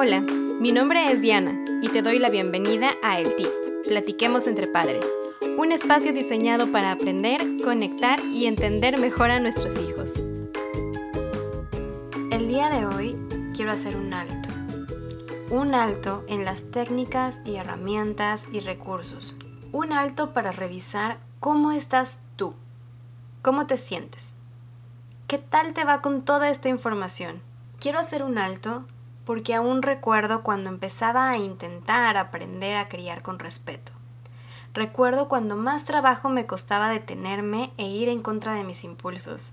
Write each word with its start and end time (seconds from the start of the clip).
Hola, 0.00 0.20
mi 0.20 0.70
nombre 0.70 1.10
es 1.10 1.20
Diana 1.20 1.64
y 1.82 1.88
te 1.88 2.02
doy 2.02 2.20
la 2.20 2.30
bienvenida 2.30 2.92
a 3.02 3.18
El 3.18 3.34
TIP, 3.34 3.48
Platiquemos 3.84 4.46
entre 4.46 4.68
Padres, 4.68 5.04
un 5.56 5.72
espacio 5.72 6.12
diseñado 6.12 6.70
para 6.70 6.92
aprender, 6.92 7.40
conectar 7.64 8.20
y 8.32 8.46
entender 8.46 9.00
mejor 9.00 9.32
a 9.32 9.40
nuestros 9.40 9.74
hijos. 9.74 10.12
El 12.30 12.46
día 12.46 12.70
de 12.70 12.86
hoy 12.86 13.18
quiero 13.56 13.72
hacer 13.72 13.96
un 13.96 14.14
alto. 14.14 14.48
Un 15.50 15.74
alto 15.74 16.24
en 16.28 16.44
las 16.44 16.70
técnicas 16.70 17.42
y 17.44 17.56
herramientas 17.56 18.46
y 18.52 18.60
recursos. 18.60 19.36
Un 19.72 19.92
alto 19.92 20.32
para 20.32 20.52
revisar 20.52 21.18
cómo 21.40 21.72
estás 21.72 22.20
tú. 22.36 22.54
¿Cómo 23.42 23.66
te 23.66 23.76
sientes? 23.76 24.28
¿Qué 25.26 25.38
tal 25.38 25.74
te 25.74 25.82
va 25.82 26.02
con 26.02 26.24
toda 26.24 26.50
esta 26.50 26.68
información? 26.68 27.42
Quiero 27.80 27.98
hacer 27.98 28.22
un 28.22 28.38
alto 28.38 28.84
porque 29.28 29.54
aún 29.54 29.82
recuerdo 29.82 30.42
cuando 30.42 30.70
empezaba 30.70 31.28
a 31.28 31.36
intentar 31.36 32.16
aprender 32.16 32.76
a 32.76 32.88
criar 32.88 33.20
con 33.20 33.38
respeto. 33.38 33.92
Recuerdo 34.72 35.28
cuando 35.28 35.54
más 35.54 35.84
trabajo 35.84 36.30
me 36.30 36.46
costaba 36.46 36.88
detenerme 36.88 37.70
e 37.76 37.86
ir 37.86 38.08
en 38.08 38.22
contra 38.22 38.54
de 38.54 38.64
mis 38.64 38.84
impulsos 38.84 39.50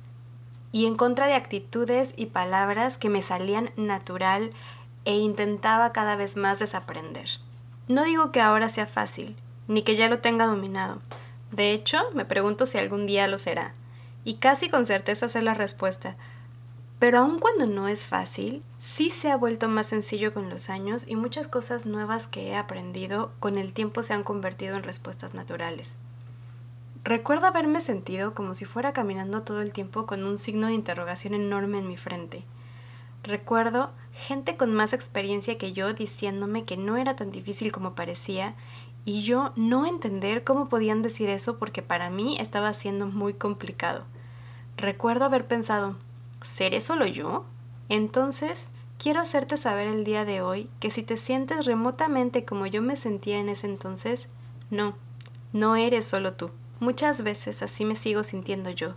y 0.72 0.86
en 0.86 0.96
contra 0.96 1.28
de 1.28 1.34
actitudes 1.34 2.14
y 2.16 2.28
palabras 2.28 2.98
que 2.98 3.10
me 3.10 3.22
salían 3.22 3.72
natural 3.76 4.52
e 5.04 5.18
intentaba 5.18 5.92
cada 5.92 6.16
vez 6.16 6.38
más 6.38 6.60
desaprender. 6.60 7.28
No 7.90 8.06
digo 8.06 8.32
que 8.32 8.40
ahora 8.40 8.70
sea 8.70 8.88
fácil, 8.88 9.36
ni 9.68 9.82
que 9.82 9.98
ya 9.98 10.08
lo 10.08 10.20
tenga 10.20 10.46
dominado. 10.46 11.02
De 11.52 11.74
hecho, 11.74 12.00
me 12.14 12.24
pregunto 12.24 12.66
si 12.66 12.78
algún 12.78 13.08
día 13.08 13.28
lo 13.28 13.40
será. 13.40 13.74
Y 14.24 14.36
casi 14.36 14.70
con 14.70 14.86
certeza 14.86 15.28
sé 15.28 15.42
la 15.42 15.54
respuesta, 15.54 16.16
pero 17.00 17.20
aun 17.20 17.40
cuando 17.40 17.66
no 17.66 17.88
es 17.88 18.06
fácil, 18.06 18.64
sí 18.80 19.10
se 19.10 19.32
ha 19.32 19.38
vuelto 19.38 19.68
más 19.68 19.88
sencillo 19.88 20.34
con 20.34 20.50
los 20.50 20.70
años 20.70 21.06
y 21.08 21.16
muchas 21.16 21.48
cosas 21.48 21.86
nuevas 21.86 22.28
que 22.28 22.50
he 22.50 22.56
aprendido 22.56 23.32
con 23.40 23.58
el 23.58 23.74
tiempo 23.74 24.02
se 24.02 24.14
han 24.14 24.24
convertido 24.24 24.76
en 24.76 24.84
respuestas 24.84 25.34
naturales. 25.34 25.96
Recuerdo 27.04 27.46
haberme 27.46 27.82
sentido 27.82 28.34
como 28.34 28.56
si 28.56 28.66
fuera 28.66 28.94
caminando 28.94 29.44
todo 29.44 29.62
el 29.62 29.74
tiempo 29.74 30.06
con 30.06 30.24
un 30.24 30.38
signo 30.38 30.68
de 30.68 30.74
interrogación 30.74 31.34
enorme 31.34 31.80
en 31.80 31.88
mi 31.88 31.98
frente. 31.98 32.44
Recuerdo 33.22 33.92
gente 34.12 34.56
con 34.56 34.74
más 34.74 34.94
experiencia 34.94 35.58
que 35.58 35.74
yo 35.74 35.94
diciéndome 35.94 36.64
que 36.64 36.78
no 36.78 36.98
era 36.98 37.16
tan 37.16 37.32
difícil 37.32 37.72
como 37.72 37.94
parecía 37.94 38.56
y 39.04 39.22
yo 39.22 39.52
no 39.56 39.86
entender 39.86 40.44
cómo 40.44 40.70
podían 40.70 41.02
decir 41.02 41.30
eso 41.30 41.58
porque 41.58 41.84
para 41.84 42.10
mí 42.10 42.38
estaba 42.40 42.74
siendo 42.74 43.06
muy 43.06 43.34
complicado. 43.34 44.06
Recuerdo 44.78 45.26
haber 45.26 45.46
pensado, 45.46 45.96
¿seré 46.54 46.82
solo 46.82 47.06
yo? 47.06 47.46
Entonces, 47.90 48.66
quiero 48.98 49.22
hacerte 49.22 49.58
saber 49.58 49.88
el 49.88 50.04
día 50.04 50.26
de 50.26 50.42
hoy 50.42 50.70
que 50.80 50.92
si 50.92 51.04
te 51.04 51.18
sientes 51.18 51.66
remotamente 51.66 52.46
como 52.46 52.66
yo 52.66 52.82
me 52.82 52.98
sentía 52.98 53.40
en 53.40 53.50
ese 53.50 53.68
entonces, 53.68 54.28
no, 54.70 54.96
no 55.54 55.76
eres 55.76 56.06
solo 56.06 56.34
tú. 56.34 56.52
Muchas 56.80 57.22
veces 57.24 57.62
así 57.62 57.86
me 57.86 57.96
sigo 57.96 58.24
sintiendo 58.24 58.70
yo, 58.70 58.96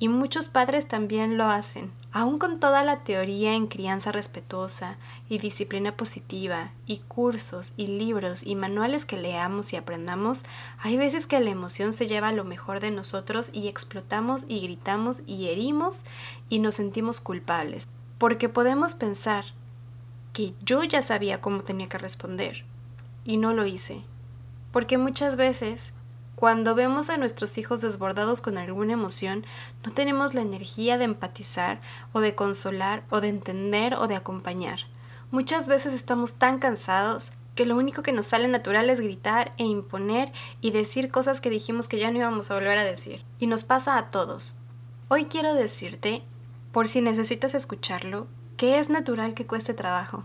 y 0.00 0.08
muchos 0.08 0.48
padres 0.48 0.88
también 0.88 1.36
lo 1.36 1.44
hacen. 1.44 1.92
Aún 2.10 2.38
con 2.38 2.58
toda 2.58 2.82
la 2.82 3.04
teoría 3.04 3.54
en 3.54 3.66
crianza 3.66 4.10
respetuosa 4.10 4.96
y 5.28 5.38
disciplina 5.38 5.94
positiva 5.94 6.72
y 6.86 6.98
cursos 7.00 7.74
y 7.76 7.86
libros 7.86 8.42
y 8.42 8.56
manuales 8.56 9.04
que 9.04 9.20
leamos 9.20 9.72
y 9.72 9.76
aprendamos, 9.76 10.42
hay 10.78 10.96
veces 10.96 11.26
que 11.26 11.38
la 11.38 11.50
emoción 11.50 11.92
se 11.92 12.08
lleva 12.08 12.32
lo 12.32 12.44
mejor 12.44 12.80
de 12.80 12.90
nosotros 12.90 13.50
y 13.52 13.68
explotamos 13.68 14.46
y 14.48 14.60
gritamos 14.60 15.22
y 15.26 15.48
herimos 15.48 16.04
y 16.48 16.60
nos 16.60 16.76
sentimos 16.76 17.20
culpables. 17.20 17.86
Porque 18.16 18.48
podemos 18.48 18.94
pensar 18.94 19.44
que 20.32 20.54
yo 20.64 20.82
ya 20.82 21.02
sabía 21.02 21.42
cómo 21.42 21.62
tenía 21.62 21.90
que 21.90 21.98
responder 21.98 22.64
y 23.24 23.36
no 23.36 23.52
lo 23.52 23.66
hice. 23.66 24.02
Porque 24.72 24.96
muchas 24.96 25.36
veces 25.36 25.92
cuando 26.40 26.74
vemos 26.74 27.10
a 27.10 27.18
nuestros 27.18 27.58
hijos 27.58 27.82
desbordados 27.82 28.40
con 28.40 28.56
alguna 28.56 28.94
emoción, 28.94 29.44
no 29.84 29.92
tenemos 29.92 30.32
la 30.32 30.40
energía 30.40 30.96
de 30.96 31.04
empatizar 31.04 31.82
o 32.14 32.20
de 32.20 32.34
consolar 32.34 33.04
o 33.10 33.20
de 33.20 33.28
entender 33.28 33.92
o 33.92 34.08
de 34.08 34.16
acompañar. 34.16 34.80
Muchas 35.30 35.68
veces 35.68 35.92
estamos 35.92 36.36
tan 36.36 36.58
cansados 36.58 37.32
que 37.54 37.66
lo 37.66 37.76
único 37.76 38.02
que 38.02 38.14
nos 38.14 38.24
sale 38.24 38.48
natural 38.48 38.88
es 38.88 39.02
gritar 39.02 39.52
e 39.58 39.64
imponer 39.64 40.32
y 40.62 40.70
decir 40.70 41.10
cosas 41.10 41.42
que 41.42 41.50
dijimos 41.50 41.88
que 41.88 41.98
ya 41.98 42.10
no 42.10 42.16
íbamos 42.16 42.50
a 42.50 42.54
volver 42.54 42.78
a 42.78 42.84
decir. 42.84 43.22
Y 43.38 43.46
nos 43.46 43.62
pasa 43.62 43.98
a 43.98 44.08
todos. 44.08 44.56
Hoy 45.08 45.26
quiero 45.26 45.52
decirte, 45.52 46.22
por 46.72 46.88
si 46.88 47.02
necesitas 47.02 47.54
escucharlo, 47.54 48.28
que 48.56 48.78
es 48.78 48.88
natural 48.88 49.34
que 49.34 49.46
cueste 49.46 49.74
trabajo. 49.74 50.24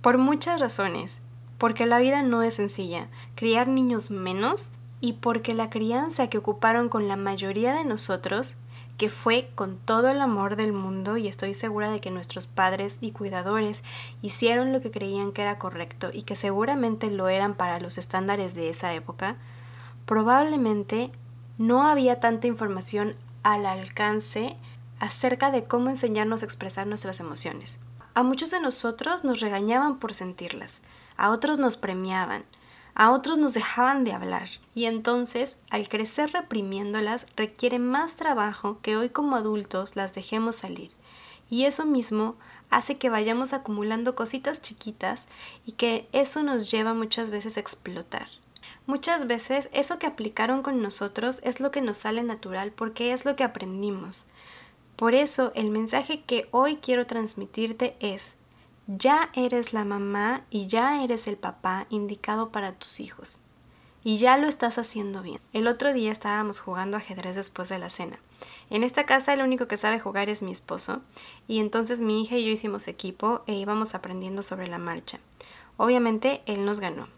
Por 0.00 0.16
muchas 0.16 0.58
razones. 0.58 1.20
Porque 1.58 1.84
la 1.84 1.98
vida 1.98 2.22
no 2.22 2.42
es 2.42 2.54
sencilla. 2.54 3.08
Criar 3.34 3.68
niños 3.68 4.10
menos 4.10 4.72
y 5.04 5.12
porque 5.12 5.52
la 5.52 5.68
crianza 5.68 6.28
que 6.28 6.38
ocuparon 6.38 6.88
con 6.88 7.08
la 7.08 7.16
mayoría 7.16 7.74
de 7.74 7.84
nosotros, 7.84 8.56
que 8.96 9.10
fue 9.10 9.50
con 9.54 9.76
todo 9.76 10.08
el 10.08 10.18
amor 10.18 10.56
del 10.56 10.72
mundo 10.72 11.18
y 11.18 11.28
estoy 11.28 11.52
segura 11.52 11.90
de 11.90 12.00
que 12.00 12.10
nuestros 12.10 12.46
padres 12.46 12.96
y 13.02 13.10
cuidadores 13.10 13.82
hicieron 14.22 14.72
lo 14.72 14.80
que 14.80 14.90
creían 14.90 15.32
que 15.32 15.42
era 15.42 15.58
correcto 15.58 16.08
y 16.10 16.22
que 16.22 16.36
seguramente 16.36 17.10
lo 17.10 17.28
eran 17.28 17.52
para 17.52 17.80
los 17.80 17.98
estándares 17.98 18.54
de 18.54 18.70
esa 18.70 18.94
época, 18.94 19.36
probablemente 20.06 21.12
no 21.58 21.86
había 21.86 22.18
tanta 22.18 22.46
información 22.46 23.14
al 23.42 23.66
alcance 23.66 24.56
acerca 25.00 25.50
de 25.50 25.64
cómo 25.64 25.90
enseñarnos 25.90 26.40
a 26.40 26.46
expresar 26.46 26.86
nuestras 26.86 27.20
emociones. 27.20 27.78
A 28.14 28.22
muchos 28.22 28.52
de 28.52 28.60
nosotros 28.60 29.22
nos 29.22 29.40
regañaban 29.40 29.98
por 29.98 30.14
sentirlas, 30.14 30.80
a 31.18 31.28
otros 31.30 31.58
nos 31.58 31.76
premiaban, 31.76 32.46
a 32.94 33.10
otros 33.10 33.38
nos 33.38 33.54
dejaban 33.54 34.04
de 34.04 34.12
hablar 34.12 34.48
y 34.74 34.84
entonces 34.84 35.56
al 35.70 35.88
crecer 35.88 36.30
reprimiéndolas 36.32 37.26
requiere 37.36 37.78
más 37.78 38.16
trabajo 38.16 38.78
que 38.82 38.96
hoy 38.96 39.08
como 39.08 39.36
adultos 39.36 39.96
las 39.96 40.14
dejemos 40.14 40.56
salir. 40.56 40.90
Y 41.50 41.64
eso 41.64 41.86
mismo 41.86 42.36
hace 42.70 42.96
que 42.96 43.10
vayamos 43.10 43.52
acumulando 43.52 44.14
cositas 44.14 44.62
chiquitas 44.62 45.22
y 45.66 45.72
que 45.72 46.08
eso 46.12 46.42
nos 46.42 46.70
lleva 46.70 46.94
muchas 46.94 47.30
veces 47.30 47.56
a 47.56 47.60
explotar. 47.60 48.28
Muchas 48.86 49.26
veces 49.26 49.68
eso 49.72 49.98
que 49.98 50.06
aplicaron 50.06 50.62
con 50.62 50.82
nosotros 50.82 51.40
es 51.42 51.58
lo 51.58 51.70
que 51.70 51.80
nos 51.80 51.98
sale 51.98 52.22
natural 52.22 52.70
porque 52.70 53.12
es 53.12 53.24
lo 53.24 53.34
que 53.34 53.44
aprendimos. 53.44 54.24
Por 54.96 55.14
eso 55.14 55.52
el 55.54 55.70
mensaje 55.70 56.22
que 56.22 56.48
hoy 56.50 56.76
quiero 56.76 57.06
transmitirte 57.06 57.96
es, 58.00 58.34
ya 58.86 59.30
eres 59.32 59.72
la 59.72 59.84
mamá 59.84 60.44
y 60.50 60.66
ya 60.66 61.02
eres 61.02 61.26
el 61.26 61.36
papá 61.36 61.86
indicado 61.88 62.50
para 62.50 62.72
tus 62.72 63.00
hijos. 63.00 63.38
Y 64.02 64.18
ya 64.18 64.36
lo 64.36 64.46
estás 64.46 64.76
haciendo 64.76 65.22
bien. 65.22 65.40
El 65.54 65.66
otro 65.66 65.94
día 65.94 66.12
estábamos 66.12 66.60
jugando 66.60 66.98
ajedrez 66.98 67.36
después 67.36 67.70
de 67.70 67.78
la 67.78 67.88
cena. 67.88 68.18
En 68.68 68.84
esta 68.84 69.04
casa 69.06 69.32
el 69.32 69.40
único 69.40 69.66
que 69.66 69.78
sabe 69.78 69.98
jugar 69.98 70.28
es 70.28 70.42
mi 70.42 70.52
esposo, 70.52 71.00
y 71.48 71.60
entonces 71.60 72.02
mi 72.02 72.22
hija 72.22 72.36
y 72.36 72.44
yo 72.44 72.50
hicimos 72.50 72.86
equipo 72.86 73.42
e 73.46 73.54
íbamos 73.54 73.94
aprendiendo 73.94 74.42
sobre 74.42 74.66
la 74.66 74.76
marcha. 74.76 75.18
Obviamente 75.78 76.42
él 76.44 76.66
nos 76.66 76.80
ganó. 76.80 77.08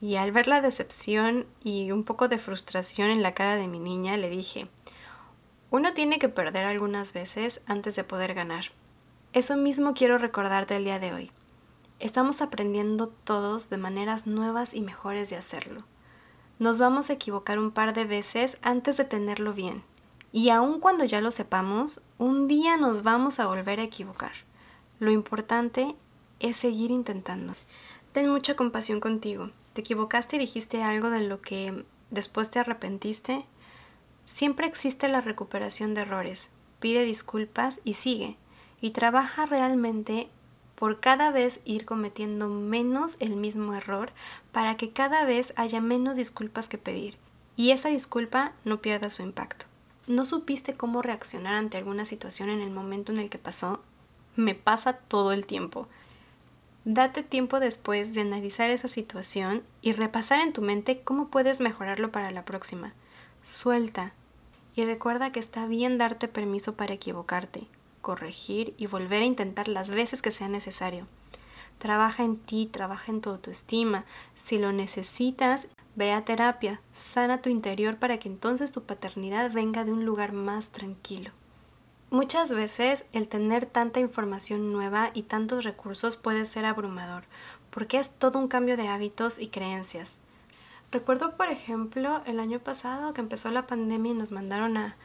Y 0.00 0.16
al 0.16 0.32
ver 0.32 0.48
la 0.48 0.62
decepción 0.62 1.46
y 1.62 1.90
un 1.92 2.04
poco 2.04 2.28
de 2.28 2.38
frustración 2.38 3.10
en 3.10 3.22
la 3.22 3.34
cara 3.34 3.56
de 3.56 3.68
mi 3.68 3.78
niña, 3.78 4.16
le 4.16 4.30
dije, 4.30 4.68
uno 5.70 5.92
tiene 5.92 6.18
que 6.18 6.28
perder 6.30 6.64
algunas 6.64 7.12
veces 7.12 7.60
antes 7.66 7.94
de 7.96 8.04
poder 8.04 8.32
ganar. 8.34 8.72
Eso 9.32 9.56
mismo 9.56 9.94
quiero 9.94 10.18
recordarte 10.18 10.76
el 10.76 10.84
día 10.84 10.98
de 10.98 11.14
hoy. 11.14 11.30
Estamos 12.00 12.42
aprendiendo 12.42 13.08
todos 13.08 13.70
de 13.70 13.78
maneras 13.78 14.26
nuevas 14.26 14.74
y 14.74 14.82
mejores 14.82 15.30
de 15.30 15.36
hacerlo. 15.36 15.84
Nos 16.58 16.78
vamos 16.78 17.08
a 17.08 17.14
equivocar 17.14 17.58
un 17.58 17.70
par 17.70 17.94
de 17.94 18.04
veces 18.04 18.58
antes 18.60 18.98
de 18.98 19.06
tenerlo 19.06 19.54
bien. 19.54 19.84
Y 20.32 20.50
aun 20.50 20.80
cuando 20.80 21.06
ya 21.06 21.22
lo 21.22 21.30
sepamos, 21.30 22.02
un 22.18 22.46
día 22.46 22.76
nos 22.76 23.04
vamos 23.04 23.40
a 23.40 23.46
volver 23.46 23.80
a 23.80 23.84
equivocar. 23.84 24.32
Lo 24.98 25.10
importante 25.10 25.96
es 26.38 26.58
seguir 26.58 26.90
intentando. 26.90 27.54
Ten 28.12 28.28
mucha 28.28 28.54
compasión 28.54 29.00
contigo. 29.00 29.50
¿Te 29.72 29.80
equivocaste 29.80 30.36
y 30.36 30.40
dijiste 30.40 30.82
algo 30.82 31.08
de 31.08 31.22
lo 31.22 31.40
que 31.40 31.86
después 32.10 32.50
te 32.50 32.58
arrepentiste? 32.58 33.46
Siempre 34.26 34.66
existe 34.66 35.08
la 35.08 35.22
recuperación 35.22 35.94
de 35.94 36.02
errores. 36.02 36.50
Pide 36.80 37.02
disculpas 37.04 37.80
y 37.82 37.94
sigue 37.94 38.36
y 38.82 38.90
trabaja 38.90 39.46
realmente 39.46 40.28
por 40.74 41.00
cada 41.00 41.30
vez 41.30 41.60
ir 41.64 41.86
cometiendo 41.86 42.48
menos 42.48 43.16
el 43.20 43.36
mismo 43.36 43.72
error 43.72 44.10
para 44.50 44.76
que 44.76 44.90
cada 44.90 45.24
vez 45.24 45.54
haya 45.56 45.80
menos 45.80 46.16
disculpas 46.16 46.68
que 46.68 46.76
pedir 46.76 47.16
y 47.56 47.70
esa 47.70 47.88
disculpa 47.88 48.52
no 48.64 48.82
pierda 48.82 49.08
su 49.08 49.22
impacto. 49.22 49.66
¿No 50.08 50.24
supiste 50.24 50.74
cómo 50.74 51.00
reaccionar 51.00 51.54
ante 51.54 51.76
alguna 51.76 52.04
situación 52.04 52.50
en 52.50 52.60
el 52.60 52.72
momento 52.72 53.12
en 53.12 53.18
el 53.18 53.30
que 53.30 53.38
pasó? 53.38 53.80
Me 54.34 54.56
pasa 54.56 54.94
todo 54.94 55.30
el 55.30 55.46
tiempo. 55.46 55.86
Date 56.84 57.22
tiempo 57.22 57.60
después 57.60 58.12
de 58.12 58.22
analizar 58.22 58.70
esa 58.70 58.88
situación 58.88 59.62
y 59.80 59.92
repasar 59.92 60.40
en 60.40 60.52
tu 60.52 60.60
mente 60.60 61.02
cómo 61.02 61.28
puedes 61.28 61.60
mejorarlo 61.60 62.10
para 62.10 62.32
la 62.32 62.44
próxima. 62.44 62.94
Suelta. 63.44 64.12
Y 64.74 64.84
recuerda 64.84 65.30
que 65.30 65.38
está 65.38 65.66
bien 65.66 65.98
darte 65.98 66.26
permiso 66.26 66.74
para 66.76 66.94
equivocarte 66.94 67.68
corregir 68.02 68.74
y 68.76 68.86
volver 68.86 69.22
a 69.22 69.26
intentar 69.26 69.68
las 69.68 69.90
veces 69.90 70.20
que 70.20 70.32
sea 70.32 70.48
necesario. 70.48 71.06
Trabaja 71.78 72.22
en 72.22 72.36
ti, 72.36 72.66
trabaja 72.66 73.10
en 73.10 73.22
tu 73.22 73.30
autoestima. 73.30 74.04
Si 74.36 74.58
lo 74.58 74.72
necesitas, 74.72 75.68
ve 75.96 76.12
a 76.12 76.24
terapia, 76.24 76.80
sana 76.94 77.40
tu 77.40 77.48
interior 77.48 77.96
para 77.96 78.18
que 78.18 78.28
entonces 78.28 78.72
tu 78.72 78.82
paternidad 78.82 79.50
venga 79.52 79.84
de 79.84 79.92
un 79.92 80.04
lugar 80.04 80.32
más 80.32 80.68
tranquilo. 80.68 81.30
Muchas 82.10 82.52
veces 82.52 83.06
el 83.12 83.26
tener 83.26 83.64
tanta 83.64 83.98
información 83.98 84.70
nueva 84.70 85.10
y 85.14 85.22
tantos 85.22 85.64
recursos 85.64 86.18
puede 86.18 86.44
ser 86.44 86.66
abrumador, 86.66 87.24
porque 87.70 87.98
es 87.98 88.10
todo 88.10 88.38
un 88.38 88.48
cambio 88.48 88.76
de 88.76 88.88
hábitos 88.88 89.38
y 89.38 89.48
creencias. 89.48 90.20
Recuerdo, 90.90 91.38
por 91.38 91.48
ejemplo, 91.48 92.20
el 92.26 92.38
año 92.38 92.58
pasado 92.58 93.14
que 93.14 93.22
empezó 93.22 93.50
la 93.50 93.66
pandemia 93.66 94.12
y 94.12 94.14
nos 94.14 94.30
mandaron 94.30 94.76
a 94.76 94.96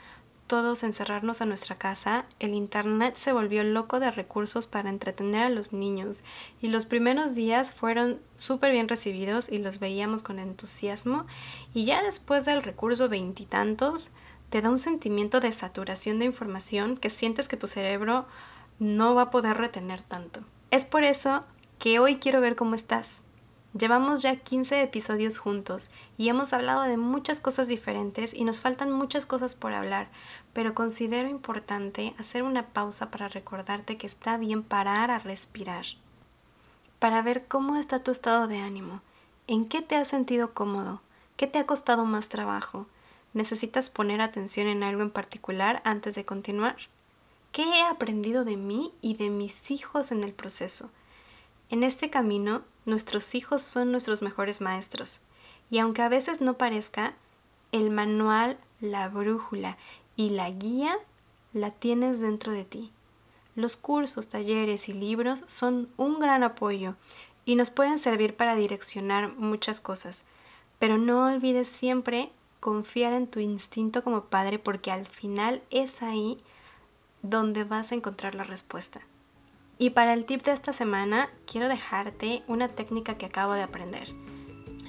todos 0.47 0.83
encerrarnos 0.83 1.41
a 1.41 1.45
nuestra 1.45 1.77
casa, 1.77 2.25
el 2.39 2.53
Internet 2.53 3.15
se 3.15 3.33
volvió 3.33 3.63
loco 3.63 3.99
de 3.99 4.09
recursos 4.09 4.65
para 4.65 4.89
entretener 4.89 5.44
a 5.44 5.49
los 5.49 5.73
niños 5.73 6.23
y 6.61 6.69
los 6.69 6.85
primeros 6.85 7.35
días 7.35 7.73
fueron 7.73 8.19
súper 8.35 8.71
bien 8.71 8.88
recibidos 8.88 9.49
y 9.49 9.57
los 9.57 9.79
veíamos 9.79 10.23
con 10.23 10.39
entusiasmo 10.39 11.25
y 11.73 11.85
ya 11.85 12.01
después 12.01 12.45
del 12.45 12.63
recurso 12.63 13.09
veintitantos 13.09 14.11
te 14.49 14.61
da 14.61 14.69
un 14.69 14.79
sentimiento 14.79 15.39
de 15.39 15.51
saturación 15.51 16.19
de 16.19 16.25
información 16.25 16.97
que 16.97 17.09
sientes 17.09 17.47
que 17.47 17.57
tu 17.57 17.67
cerebro 17.67 18.25
no 18.79 19.15
va 19.15 19.23
a 19.23 19.31
poder 19.31 19.57
retener 19.57 20.01
tanto. 20.01 20.41
Es 20.71 20.85
por 20.85 21.03
eso 21.03 21.44
que 21.79 21.99
hoy 21.99 22.17
quiero 22.17 22.41
ver 22.41 22.55
cómo 22.55 22.75
estás. 22.75 23.21
Llevamos 23.77 24.24
ya 24.24 24.38
15 24.38 24.81
episodios 24.81 25.38
juntos 25.38 25.91
y 26.18 26.29
hemos 26.29 26.51
hablado 26.53 26.83
de 26.83 26.97
muchas 26.97 27.41
cosas 27.41 27.68
diferentes 27.68 28.33
y 28.33 28.44
nos 28.44 28.59
faltan 28.59 28.91
muchas 28.91 29.27
cosas 29.27 29.53
por 29.53 29.74
hablar, 29.74 30.09
pero 30.53 30.74
considero 30.74 31.27
importante 31.27 32.15
hacer 32.18 32.41
una 32.41 32.68
pausa 32.68 33.12
para 33.12 33.27
recordarte 33.27 33.97
que 33.97 34.07
está 34.07 34.38
bien 34.38 34.63
parar 34.63 35.12
a 35.12 35.19
respirar, 35.19 35.85
para 36.97 37.21
ver 37.21 37.45
cómo 37.47 37.75
está 37.75 38.00
tu 38.00 38.09
estado 38.09 38.47
de 38.47 38.57
ánimo, 38.57 39.01
en 39.45 39.68
qué 39.68 39.83
te 39.83 39.95
has 39.95 40.07
sentido 40.07 40.56
cómodo, 40.56 41.01
qué 41.35 41.45
te 41.45 41.59
ha 41.59 41.68
costado 41.68 42.03
más 42.03 42.30
trabajo, 42.30 42.88
necesitas 43.33 43.91
poner 43.91 44.21
atención 44.21 44.68
en 44.68 44.81
algo 44.81 45.03
en 45.03 45.12
particular 45.12 45.83
antes 45.85 46.15
de 46.15 46.25
continuar. 46.25 46.77
¿Qué 47.51 47.63
he 47.63 47.83
aprendido 47.83 48.44
de 48.44 48.57
mí 48.57 48.91
y 49.01 49.15
de 49.15 49.30
mis 49.30 49.69
hijos 49.69 50.12
en 50.12 50.23
el 50.23 50.33
proceso? 50.33 50.89
En 51.69 51.83
este 51.83 52.09
camino 52.09 52.63
Nuestros 52.87 53.35
hijos 53.35 53.63
son 53.63 53.91
nuestros 53.91 54.21
mejores 54.21 54.61
maestros. 54.61 55.19
Y 55.69 55.79
aunque 55.79 56.03
a 56.03 56.07
veces 56.07 56.39
no 56.39 56.57
parezca, 56.57 57.15
el 57.73 57.89
manual, 57.89 58.57
la 58.79 59.09
brújula 59.09 59.77
y 60.15 60.29
la 60.29 60.49
guía 60.51 60.97
la 61.51 61.71
tienes 61.71 62.21
dentro 62.21 62.53
de 62.53 62.63
ti. 62.63 62.93
Los 63.55 63.75
cursos, 63.75 64.29
talleres 64.29 64.87
y 64.87 64.93
libros 64.93 65.43
son 65.47 65.89
un 65.97 66.19
gran 66.19 66.43
apoyo 66.43 66.95
y 67.43 67.57
nos 67.57 67.71
pueden 67.71 67.99
servir 67.99 68.37
para 68.37 68.55
direccionar 68.55 69.33
muchas 69.33 69.81
cosas, 69.81 70.23
pero 70.79 70.97
no 70.97 71.25
olvides 71.25 71.67
siempre 71.67 72.31
confiar 72.61 73.11
en 73.11 73.27
tu 73.27 73.41
instinto 73.41 74.01
como 74.01 74.25
padre 74.25 74.59
porque 74.59 74.91
al 74.91 75.07
final 75.07 75.61
es 75.71 76.01
ahí 76.01 76.37
donde 77.21 77.65
vas 77.65 77.91
a 77.91 77.95
encontrar 77.95 78.33
la 78.33 78.45
respuesta. 78.45 79.01
Y 79.79 79.91
para 79.91 80.13
el 80.13 80.25
tip 80.25 80.44
de 80.44 80.53
esta 80.53 80.74
semana 80.74 81.29
quiero 81.45 81.69
dejarte 81.69 82.44
una 82.47 82.69
técnica 82.69 83.18
que 83.18 83.27
acabo 83.27 83.53
de 83.53 83.62
aprender. 83.62 84.09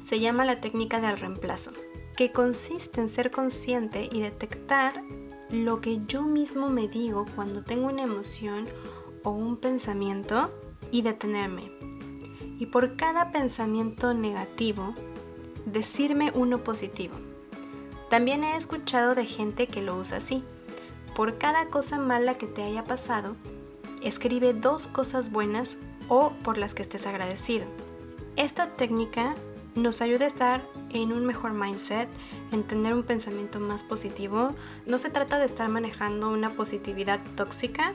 Se 0.06 0.20
llama 0.20 0.46
la 0.46 0.60
técnica 0.60 1.00
del 1.00 1.18
reemplazo, 1.18 1.72
que 2.16 2.32
consiste 2.32 3.00
en 3.00 3.10
ser 3.10 3.30
consciente 3.30 4.08
y 4.10 4.20
detectar 4.20 5.02
lo 5.50 5.80
que 5.80 6.00
yo 6.06 6.22
mismo 6.22 6.70
me 6.70 6.88
digo 6.88 7.26
cuando 7.34 7.62
tengo 7.62 7.88
una 7.88 8.02
emoción 8.02 8.66
o 9.24 9.30
un 9.30 9.58
pensamiento 9.58 10.50
y 10.90 11.02
detenerme. 11.02 11.70
Y 12.58 12.66
por 12.66 12.96
cada 12.96 13.30
pensamiento 13.30 14.14
negativo, 14.14 14.94
decirme 15.66 16.32
uno 16.34 16.64
positivo. 16.64 17.14
También 18.08 18.42
he 18.42 18.56
escuchado 18.56 19.14
de 19.14 19.26
gente 19.26 19.66
que 19.66 19.82
lo 19.82 19.96
usa 19.96 20.16
así. 20.16 20.42
Por 21.14 21.36
cada 21.36 21.66
cosa 21.68 21.98
mala 21.98 22.38
que 22.38 22.46
te 22.46 22.62
haya 22.62 22.84
pasado, 22.84 23.36
Escribe 24.02 24.54
dos 24.54 24.86
cosas 24.86 25.32
buenas 25.32 25.76
o 26.08 26.30
por 26.42 26.56
las 26.56 26.74
que 26.74 26.82
estés 26.82 27.06
agradecido. 27.06 27.66
Esta 28.36 28.76
técnica 28.76 29.34
nos 29.74 30.02
ayuda 30.02 30.24
a 30.24 30.28
estar 30.28 30.62
en 30.90 31.12
un 31.12 31.26
mejor 31.26 31.52
mindset, 31.52 32.08
en 32.52 32.62
tener 32.62 32.94
un 32.94 33.02
pensamiento 33.02 33.60
más 33.60 33.82
positivo. 33.84 34.54
No 34.86 34.98
se 34.98 35.10
trata 35.10 35.38
de 35.38 35.46
estar 35.46 35.68
manejando 35.68 36.30
una 36.30 36.50
positividad 36.50 37.20
tóxica, 37.36 37.94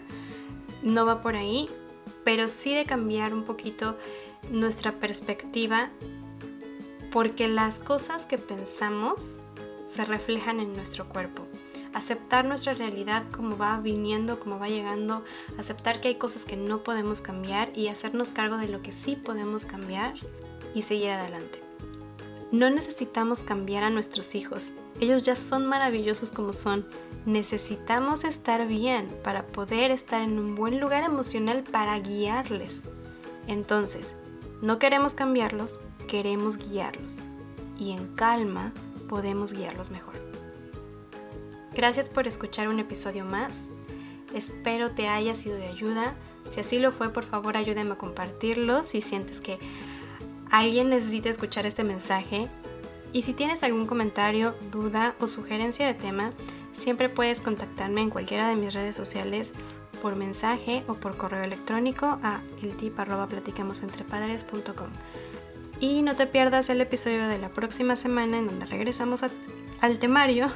no 0.81 1.05
va 1.05 1.21
por 1.21 1.35
ahí, 1.35 1.69
pero 2.23 2.47
sí 2.47 2.75
de 2.75 2.85
cambiar 2.85 3.33
un 3.33 3.43
poquito 3.43 3.97
nuestra 4.51 4.93
perspectiva 4.93 5.89
porque 7.11 7.47
las 7.47 7.79
cosas 7.79 8.25
que 8.25 8.37
pensamos 8.37 9.39
se 9.85 10.03
reflejan 10.03 10.59
en 10.59 10.73
nuestro 10.73 11.07
cuerpo 11.07 11.43
aceptar 11.93 12.45
nuestra 12.45 12.73
realidad 12.73 13.23
como 13.31 13.57
va 13.57 13.79
viniendo, 13.79 14.39
como 14.39 14.59
va 14.59 14.69
llegando, 14.69 15.23
aceptar 15.57 16.01
que 16.01 16.09
hay 16.09 16.15
cosas 16.15 16.45
que 16.45 16.57
no 16.57 16.83
podemos 16.83 17.21
cambiar 17.21 17.75
y 17.77 17.87
hacernos 17.87 18.31
cargo 18.31 18.57
de 18.57 18.67
lo 18.67 18.81
que 18.81 18.91
sí 18.91 19.15
podemos 19.15 19.65
cambiar 19.65 20.15
y 20.73 20.83
seguir 20.83 21.11
adelante. 21.11 21.61
No 22.51 22.69
necesitamos 22.69 23.41
cambiar 23.41 23.83
a 23.83 23.89
nuestros 23.89 24.35
hijos, 24.35 24.73
ellos 24.99 25.23
ya 25.23 25.35
son 25.35 25.65
maravillosos 25.65 26.31
como 26.31 26.53
son. 26.53 26.85
Necesitamos 27.25 28.23
estar 28.23 28.67
bien 28.67 29.07
para 29.23 29.47
poder 29.47 29.91
estar 29.91 30.21
en 30.21 30.37
un 30.39 30.55
buen 30.55 30.79
lugar 30.79 31.03
emocional 31.03 31.63
para 31.63 31.99
guiarles. 31.99 32.83
Entonces, 33.47 34.15
no 34.61 34.79
queremos 34.79 35.13
cambiarlos, 35.13 35.79
queremos 36.07 36.57
guiarlos. 36.57 37.17
Y 37.77 37.91
en 37.91 38.15
calma 38.15 38.71
podemos 39.09 39.53
guiarlos 39.53 39.89
mejor. 39.89 40.22
Gracias 41.75 42.09
por 42.09 42.27
escuchar 42.27 42.67
un 42.67 42.79
episodio 42.79 43.25
más. 43.25 43.63
Espero 44.33 44.91
te 44.91 45.07
haya 45.07 45.33
sido 45.33 45.55
de 45.55 45.65
ayuda. 45.67 46.13
Si 46.49 46.59
así 46.59 46.77
lo 46.77 46.91
fue, 46.91 47.09
por 47.09 47.23
favor 47.23 47.57
ayúdame 47.57 47.93
a 47.93 47.97
compartirlo 47.97 48.83
si 48.83 49.01
sientes 49.01 49.41
que 49.41 49.57
alguien 50.51 50.89
necesita 50.89 51.29
escuchar 51.29 51.65
este 51.65 51.83
mensaje. 51.83 52.47
Y 53.11 53.23
si 53.23 53.33
tienes 53.33 53.63
algún 53.63 53.87
comentario, 53.87 54.53
duda 54.71 55.15
o 55.19 55.27
sugerencia 55.27 55.87
de 55.87 55.95
tema, 55.95 56.31
siempre 56.75 57.09
puedes 57.09 57.41
contactarme 57.41 58.01
en 58.01 58.11
cualquiera 58.11 58.47
de 58.49 58.55
mis 58.55 58.73
redes 58.73 58.95
sociales 58.95 59.51
por 60.01 60.15
mensaje 60.15 60.83
o 60.87 60.95
por 60.95 61.17
correo 61.17 61.43
electrónico 61.43 62.17
a 62.23 62.41
eltip.platiquemosentrepadres.com. 62.61 64.87
Y 65.79 66.03
no 66.03 66.15
te 66.15 66.27
pierdas 66.27 66.69
el 66.69 66.81
episodio 66.81 67.27
de 67.27 67.39
la 67.39 67.49
próxima 67.49 67.95
semana 67.95 68.37
en 68.37 68.45
donde 68.47 68.67
regresamos 68.67 69.21
al 69.81 69.99
temario 69.99 70.51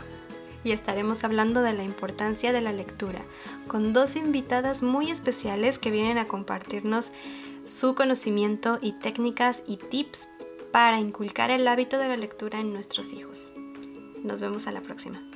y 0.67 0.73
estaremos 0.73 1.23
hablando 1.23 1.61
de 1.61 1.71
la 1.71 1.83
importancia 1.83 2.51
de 2.51 2.59
la 2.59 2.73
lectura, 2.73 3.21
con 3.67 3.93
dos 3.93 4.17
invitadas 4.17 4.83
muy 4.83 5.09
especiales 5.09 5.79
que 5.79 5.91
vienen 5.91 6.17
a 6.17 6.27
compartirnos 6.27 7.13
su 7.63 7.95
conocimiento 7.95 8.77
y 8.81 8.91
técnicas 8.91 9.63
y 9.65 9.77
tips 9.77 10.27
para 10.73 10.99
inculcar 10.99 11.51
el 11.51 11.67
hábito 11.67 11.97
de 11.97 12.09
la 12.09 12.17
lectura 12.17 12.59
en 12.59 12.73
nuestros 12.73 13.13
hijos. 13.13 13.49
Nos 14.23 14.41
vemos 14.41 14.67
a 14.67 14.71
la 14.73 14.81
próxima. 14.81 15.26